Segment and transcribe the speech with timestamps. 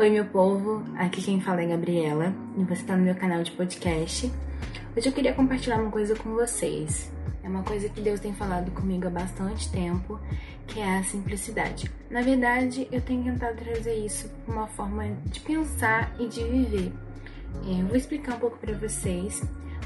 [0.00, 3.50] Oi, meu povo, aqui quem fala é Gabriela e você está no meu canal de
[3.50, 4.32] podcast.
[4.96, 7.12] Hoje eu queria compartilhar uma coisa com vocês.
[7.42, 10.18] É uma coisa que Deus tem falado comigo há bastante tempo,
[10.66, 11.92] que é a simplicidade.
[12.08, 16.92] Na verdade, eu tenho tentado trazer isso como uma forma de pensar e de viver.
[17.66, 19.42] É, eu vou explicar um pouco para vocês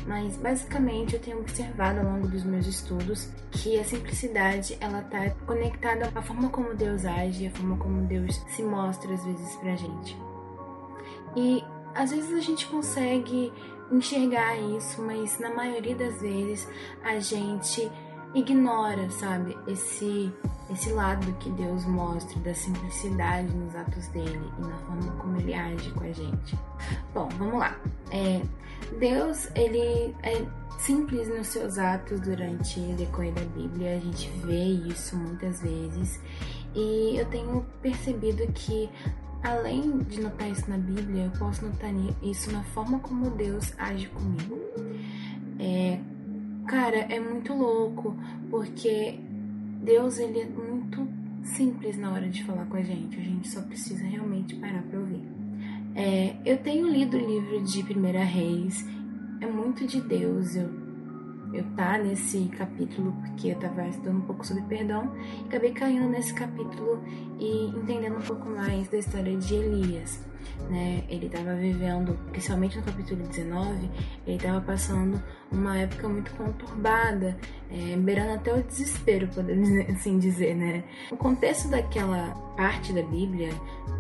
[0.07, 5.31] mas basicamente eu tenho observado ao longo dos meus estudos que a simplicidade ela tá
[5.47, 9.77] conectada à forma como Deus age, à forma como Deus se mostra às vezes pra
[9.77, 10.17] gente.
[11.37, 11.65] E
[11.95, 13.53] às vezes a gente consegue
[13.91, 16.69] enxergar isso, mas na maioria das vezes
[17.03, 17.91] a gente
[18.35, 20.33] ignora, sabe, esse
[20.71, 25.55] esse lado que Deus mostra da simplicidade nos atos dele e na forma como ele
[25.55, 26.59] age com a gente.
[27.13, 27.77] Bom, vamos lá.
[28.11, 28.41] É,
[28.99, 30.45] Deus, ele é
[30.79, 36.21] simples nos seus atos durante o decorrer da Bíblia, a gente vê isso muitas vezes,
[36.75, 38.91] e eu tenho percebido que
[39.43, 41.91] além de notar isso na Bíblia, eu posso notar
[42.23, 44.59] isso na forma como Deus age comigo.
[45.59, 46.01] É,
[46.67, 48.17] cara, é muito louco,
[48.51, 49.21] porque
[49.85, 51.07] Deus ele é muito
[51.43, 54.99] simples na hora de falar com a gente, a gente só precisa realmente parar para
[54.99, 55.23] ouvir.
[55.95, 58.83] É, eu tenho lido o livro de Primeira Reis,
[59.43, 60.57] é muito de Deus.
[60.57, 60.71] Eu,
[61.53, 66.09] eu tá nesse capítulo porque eu tava estudando um pouco sobre perdão e acabei caindo
[66.09, 67.05] nesse capítulo
[67.39, 70.19] e entendendo um pouco mais da história de Elias
[70.71, 71.05] né?
[71.09, 73.91] Ele estava vivendo, principalmente no capítulo 19,
[74.27, 77.37] ele estava passando uma época muito conturbada,
[77.71, 80.85] é, beirando até o desespero, podemos assim dizer, né?
[81.11, 83.51] O contexto daquela parte da Bíblia,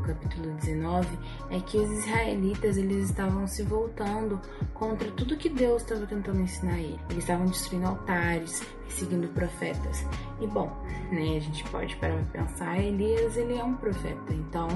[0.04, 1.06] capítulo 19,
[1.50, 4.40] é que os israelitas eles estavam se voltando
[4.72, 6.98] contra tudo que Deus estava tentando ensinar ele.
[7.10, 10.04] Eles estavam destruindo altares, seguindo profetas.
[10.40, 10.70] E bom,
[11.10, 14.68] né, a gente pode parar para pensar, Elias ele é um profeta, então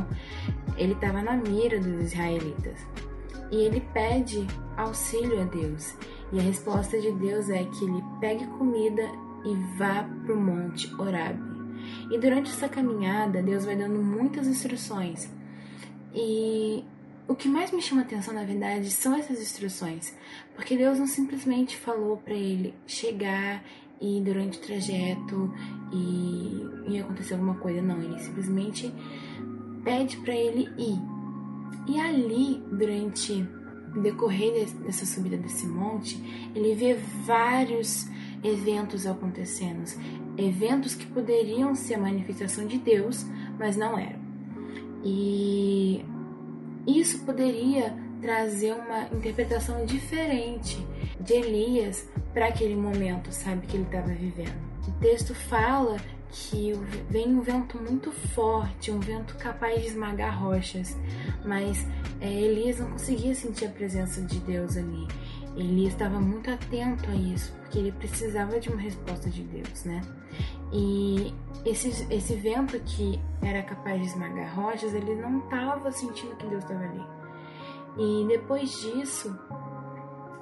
[0.77, 2.79] ele estava na mira dos israelitas.
[3.51, 4.47] E ele pede
[4.77, 5.95] auxílio a Deus.
[6.33, 9.09] E a resposta de Deus é que ele pegue comida
[9.45, 11.39] e vá para o monte Horab.
[12.11, 15.31] E durante essa caminhada, Deus vai dando muitas instruções.
[16.15, 16.85] E
[17.27, 20.15] o que mais me chama atenção, na verdade, são essas instruções,
[20.55, 23.63] porque Deus não simplesmente falou para ele chegar
[24.01, 25.53] e durante o trajeto
[25.93, 28.93] e ia acontecer alguma coisa, não, ele simplesmente
[29.85, 30.99] pede para ele ir.
[31.89, 33.47] E ali, durante
[33.97, 36.23] o decorrer dessa subida desse monte,
[36.55, 36.95] ele vê
[37.25, 38.07] vários
[38.45, 39.85] eventos acontecendo,
[40.37, 43.27] eventos que poderiam ser a manifestação de Deus,
[43.59, 44.21] mas não eram.
[45.05, 46.05] E
[46.87, 50.85] isso poderia trazer uma interpretação diferente
[51.21, 54.57] de Elias para aquele momento, sabe, que ele estava vivendo.
[54.87, 55.97] O texto fala
[56.31, 56.73] que
[57.09, 60.97] vem um vento muito forte, um vento capaz de esmagar rochas,
[61.45, 61.87] mas
[62.21, 65.07] é, Elias não conseguia sentir a presença de Deus ali.
[65.57, 70.03] Elias estava muito atento a isso, porque ele precisava de uma resposta de Deus, né?
[70.73, 76.47] E esse, esse vento que era capaz de esmagar rochas, ele não estava sentindo que
[76.47, 77.18] Deus estava ali.
[77.99, 79.37] E depois disso,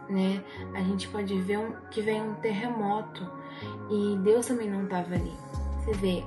[0.08, 0.44] né,
[0.74, 3.26] a gente pode ver um, que vem um terremoto
[3.90, 5.32] e Deus também não estava ali.
[5.78, 6.24] Você vê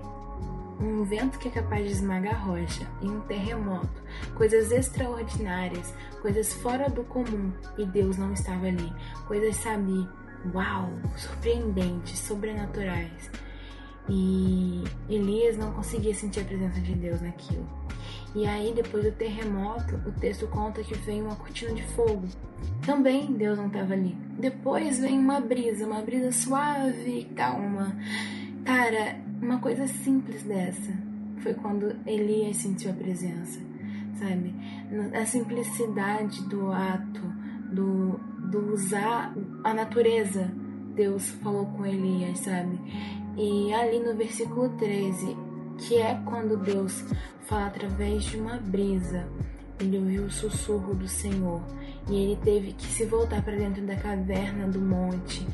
[0.79, 4.01] um vento que é capaz de esmagar rocha e um terremoto,
[4.33, 8.91] coisas extraordinárias, coisas fora do comum e Deus não estava ali.
[9.27, 10.07] Coisas, sabe,
[10.53, 13.29] uau, surpreendentes, sobrenaturais.
[14.07, 17.67] E Elias não conseguia sentir a presença de Deus naquilo.
[18.35, 22.27] E aí, depois do terremoto, o texto conta que veio uma cortina de fogo.
[22.85, 24.15] Também Deus não estava ali.
[24.37, 27.95] Depois vem uma brisa, uma brisa suave, calma.
[28.63, 30.91] Cara, uma coisa simples dessa
[31.41, 33.59] foi quando Elias sentiu a presença,
[34.15, 34.53] sabe?
[35.13, 37.21] A simplicidade do ato,
[37.71, 38.19] do,
[38.49, 39.33] do usar
[39.63, 40.51] a natureza.
[40.93, 42.77] Deus falou com Elias, sabe?
[43.37, 45.35] E ali no versículo 13,
[45.79, 47.03] que é quando Deus
[47.47, 49.27] fala através de uma brisa.
[49.79, 51.61] Ele ouviu o sussurro do Senhor
[52.09, 55.47] e ele teve que se voltar para dentro da caverna do monte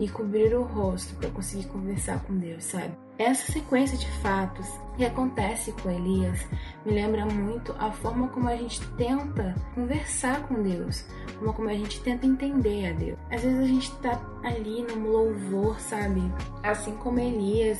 [0.00, 2.92] e cobrir o rosto para conseguir conversar com Deus, sabe?
[3.18, 4.66] Essa sequência de fatos
[4.96, 6.44] que acontece com Elias
[6.84, 11.04] me lembra muito a forma como a gente tenta conversar com Deus,
[11.38, 13.18] como como a gente tenta entender a Deus.
[13.30, 16.20] Às vezes a gente tá ali no louvor, sabe?
[16.62, 17.78] Assim como Elias,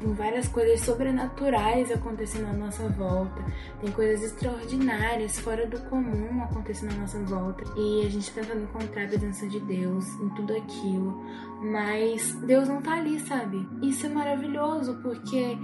[0.00, 3.44] tem várias coisas sobrenaturais acontecendo à nossa volta,
[3.80, 9.04] tem coisas extraordinárias, fora do comum acontecendo à nossa volta, e a gente tentando encontrar
[9.04, 11.22] a presença de Deus em tudo aquilo,
[11.62, 13.68] mas Deus não tá ali, sabe?
[13.82, 15.58] Isso é maravilhoso porque,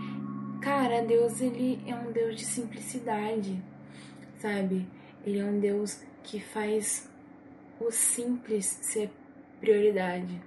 [0.61, 3.63] cara, Deus ele é um Deus de simplicidade.
[4.39, 4.87] sabe?
[5.25, 7.09] Ele é um Deus que faz
[7.81, 9.11] o simples ser
[9.61, 10.41] prioridade.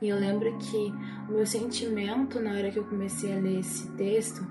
[0.00, 0.92] E eu lembro que
[1.28, 4.46] o meu sentimento na hora que eu comecei a ler esse texto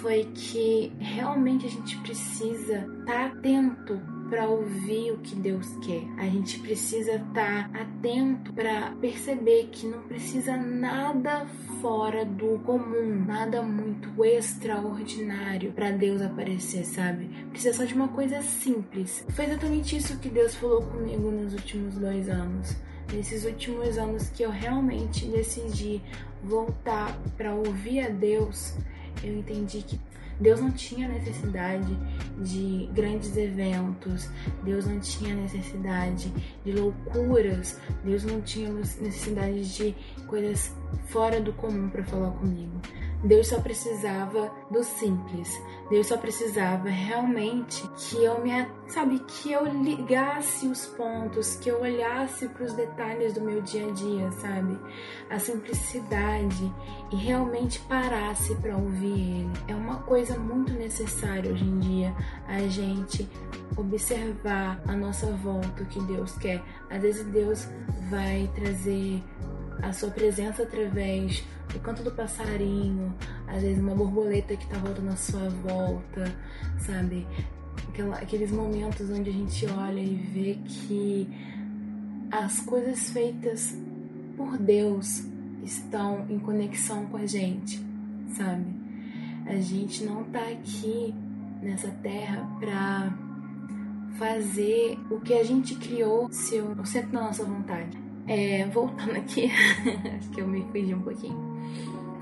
[0.00, 6.02] foi que realmente a gente precisa estar tá atento para ouvir o que Deus quer.
[6.18, 11.46] A gente precisa estar tá atento para perceber que não precisa nada
[11.80, 17.28] fora do comum, nada muito extraordinário para Deus aparecer, sabe?
[17.50, 19.24] Precisa só de uma coisa simples.
[19.30, 22.76] Foi exatamente isso que Deus falou comigo nos últimos dois anos.
[23.12, 26.02] Nesses últimos anos que eu realmente decidi
[26.42, 28.74] voltar para ouvir a Deus,
[29.22, 30.00] eu entendi que
[30.40, 31.96] Deus não tinha necessidade
[32.38, 34.28] de grandes eventos,
[34.64, 36.32] Deus não tinha necessidade
[36.64, 39.94] de loucuras, Deus não tinha necessidade de
[40.26, 40.74] coisas
[41.06, 42.80] fora do comum para falar comigo.
[43.24, 45.60] Deus só precisava do simples.
[45.88, 48.50] Deus só precisava realmente que eu me,
[48.86, 53.88] sabe, que eu ligasse os pontos, que eu olhasse para os detalhes do meu dia
[53.88, 54.78] a dia, sabe?
[55.30, 56.72] A simplicidade
[57.10, 59.52] e realmente parasse para ouvir ele.
[59.68, 62.14] É uma coisa muito necessária hoje em dia
[62.46, 63.28] a gente
[63.76, 66.62] observar a nossa volta, o que Deus quer.
[66.90, 67.68] Às vezes Deus
[68.10, 69.22] vai trazer
[69.84, 73.14] a sua presença através do canto do passarinho,
[73.46, 76.34] às vezes uma borboleta que tá voltando à sua volta,
[76.78, 77.26] sabe?
[78.20, 81.28] Aqueles momentos onde a gente olha e vê que
[82.30, 83.76] as coisas feitas
[84.36, 85.24] por Deus
[85.62, 87.80] estão em conexão com a gente,
[88.36, 88.66] sabe?
[89.46, 91.14] A gente não tá aqui
[91.62, 93.16] nessa terra pra
[94.18, 98.03] fazer o que a gente criou ser sempre na nossa vontade.
[98.26, 99.50] É, voltando aqui,
[100.16, 101.54] acho que eu me fugi um pouquinho.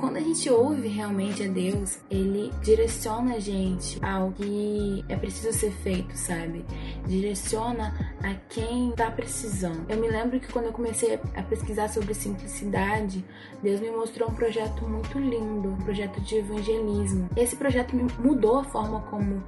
[0.02, 5.56] Quando a gente ouve realmente a Deus, ele direciona a gente ao que é preciso
[5.56, 6.64] ser feito, sabe?
[7.06, 9.88] Direciona a quem tá precisando.
[9.88, 13.24] Eu me lembro que quando eu comecei a pesquisar sobre simplicidade,
[13.62, 17.30] Deus me mostrou um projeto muito lindo, um projeto de evangelismo.
[17.36, 19.40] Esse projeto mudou a forma como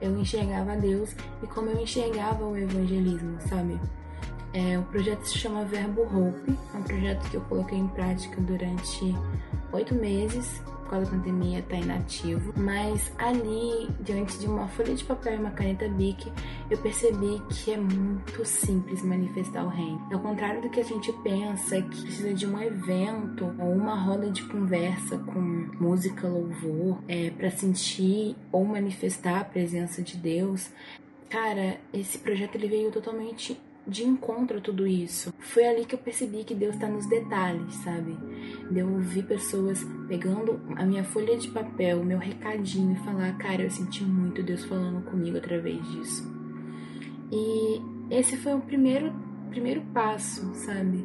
[0.00, 3.78] eu enxergava Deus e como eu enxergava o evangelismo, sabe?
[4.58, 8.40] É, o projeto se chama Verbo Hope, é um projeto que eu coloquei em prática
[8.40, 9.14] durante
[9.72, 15.04] oito meses, por causa da pandemia está inativo, mas ali, diante de uma folha de
[15.04, 16.32] papel e uma caneta Bic,
[16.68, 20.08] eu percebi que é muito simples manifestar o reino.
[20.12, 24.28] Ao contrário do que a gente pensa, que precisa de um evento ou uma roda
[24.28, 25.40] de conversa com
[25.78, 30.68] música, louvor, é, para sentir ou manifestar a presença de Deus,
[31.28, 35.32] Cara, esse projeto ele veio totalmente de encontro a tudo isso.
[35.38, 38.16] Foi ali que eu percebi que Deus está nos detalhes, sabe?
[38.70, 43.36] De eu ouvir pessoas pegando a minha folha de papel, o meu recadinho e falar,
[43.38, 46.30] cara, eu senti muito Deus falando comigo através disso.
[47.32, 47.80] E
[48.10, 49.12] esse foi o primeiro,
[49.48, 51.04] primeiro passo, sabe?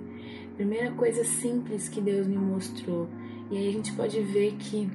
[0.58, 3.10] Primeira coisa simples que Deus me mostrou.
[3.50, 4.90] E aí a gente pode ver que,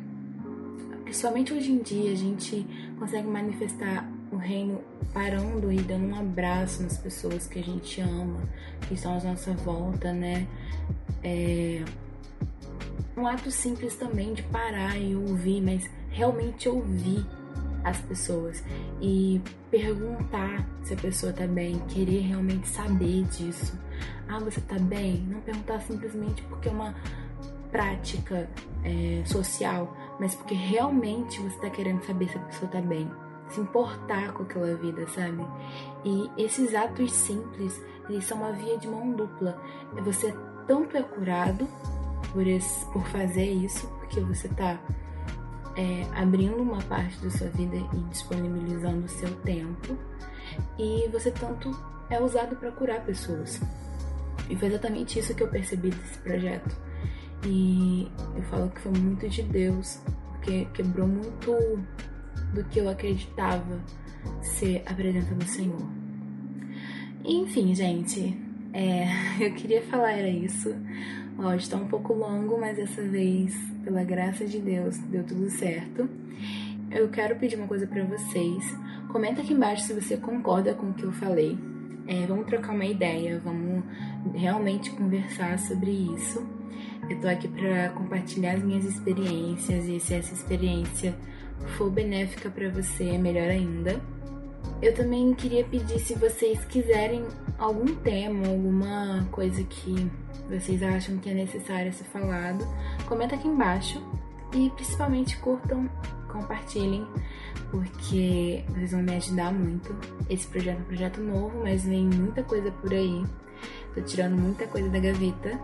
[1.04, 2.66] principalmente hoje em dia, a gente
[2.98, 4.80] consegue manifestar o reino
[5.12, 8.40] parando e dando um abraço nas pessoas que a gente ama,
[8.86, 10.46] que estão à nossa volta, né?
[11.22, 11.82] É
[13.16, 17.26] um ato simples também de parar e ouvir, mas realmente ouvir
[17.82, 18.62] as pessoas
[19.00, 23.78] e perguntar se a pessoa tá bem, querer realmente saber disso.
[24.28, 25.26] Ah, você tá bem?
[25.28, 26.94] Não perguntar simplesmente porque é uma
[27.70, 28.48] prática
[28.84, 33.10] é, social, mas porque realmente você tá querendo saber se a pessoa tá bem
[33.50, 35.44] se importar com aquela vida, sabe?
[36.04, 39.60] E esses atos simples, eles são uma via de mão dupla.
[40.04, 40.34] Você
[40.66, 41.66] tanto é curado
[42.32, 44.78] por, esse, por fazer isso, porque você tá
[45.76, 49.96] é, abrindo uma parte da sua vida e disponibilizando o seu tempo,
[50.78, 51.70] e você tanto
[52.10, 53.60] é usado para curar pessoas.
[54.48, 56.74] E foi exatamente isso que eu percebi desse projeto.
[57.44, 60.00] E eu falo que foi muito de Deus,
[60.32, 61.52] porque quebrou muito
[62.52, 63.80] do que eu acreditava
[64.42, 65.88] ser a presença do Senhor.
[67.24, 68.36] Enfim, gente,
[68.72, 69.06] é,
[69.44, 70.74] eu queria falar era isso.
[71.38, 76.08] Áudio está um pouco longo, mas dessa vez, pela graça de Deus, deu tudo certo.
[76.90, 78.64] Eu quero pedir uma coisa para vocês.
[79.12, 81.56] Comenta aqui embaixo se você concorda com o que eu falei.
[82.08, 83.84] É, vamos trocar uma ideia, vamos
[84.34, 86.44] realmente conversar sobre isso.
[87.08, 91.14] Eu tô aqui para compartilhar as minhas experiências e se essa experiência
[91.76, 94.00] for benéfica para você, é melhor ainda.
[94.80, 97.24] Eu também queria pedir se vocês quiserem
[97.58, 100.08] algum tema, alguma coisa que
[100.48, 102.64] vocês acham que é necessário ser falado,
[103.06, 104.00] comenta aqui embaixo
[104.54, 105.90] e principalmente curtam,
[106.28, 107.06] compartilhem,
[107.70, 109.94] porque vocês vão me ajudar muito.
[110.30, 113.24] Esse projeto é um projeto novo, mas vem muita coisa por aí.
[113.94, 115.58] Tô tirando muita coisa da gaveta.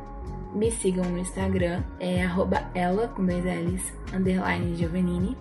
[0.54, 2.26] Me sigam no Instagram, é
[2.74, 5.36] ela, com dois L's, underline Giovannini.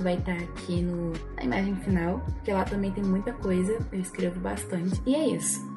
[0.00, 4.38] Vai estar aqui no, na imagem final, porque lá também tem muita coisa, eu escrevo
[4.40, 5.00] bastante.
[5.04, 5.67] E é isso.